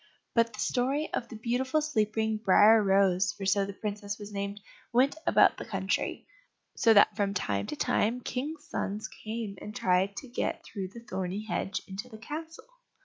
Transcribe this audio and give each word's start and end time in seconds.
But 0.33 0.53
the 0.53 0.59
story 0.59 1.13
of 1.13 1.29
the 1.29 1.35
beautiful 1.35 1.79
sleeping 1.79 2.37
"Briar 2.37 2.81
rose," 2.81 3.31
for 3.33 3.45
so 3.45 3.67
the 3.67 3.73
princess 3.73 4.17
was 4.17 4.33
named, 4.33 4.59
went 4.91 5.15
about 5.27 5.57
the 5.57 5.63
country, 5.63 6.25
so 6.75 6.91
that 6.95 7.15
from 7.15 7.35
time 7.35 7.67
to 7.67 7.75
time 7.75 8.19
kings' 8.21 8.67
sons 8.67 9.07
came 9.07 9.57
and 9.61 9.75
tried 9.75 10.15
to 10.17 10.27
get 10.27 10.63
through 10.65 10.87
the 10.87 11.01
thorny 11.07 11.45
hedge 11.45 11.83
into 11.87 12.09
the 12.09 12.17
castle. 12.17 12.65